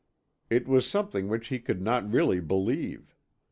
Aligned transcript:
It 0.49 0.67
was 0.67 0.89
something 0.89 1.27
which 1.27 1.49
he 1.49 1.59
could 1.59 1.79
not 1.79 2.11
really 2.11 2.39
believe. 2.39 3.15